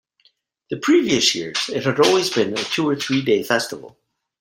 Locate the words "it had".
1.69-1.99